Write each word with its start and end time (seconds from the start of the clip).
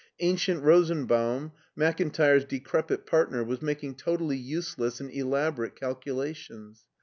Ancient 0.19 0.63
Rosenbatun, 0.63 1.51
Mak 1.75 1.99
intire's 1.99 2.43
decrepit 2.43 3.05
partner, 3.05 3.43
was 3.43 3.61
making 3.61 3.93
totally 3.97 4.35
useless 4.35 4.99
and 4.99 5.11
elaborate 5.13 5.75
calculations. 5.75 6.85